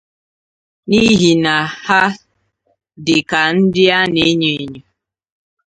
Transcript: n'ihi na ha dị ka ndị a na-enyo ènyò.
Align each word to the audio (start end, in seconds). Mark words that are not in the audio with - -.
n'ihi 0.87 1.31
na 1.43 1.55
ha 1.85 2.01
dị 3.05 3.17
ka 3.29 3.41
ndị 3.57 3.83
a 3.97 3.99
na-enyo 4.13 4.49
ènyò. 4.61 4.81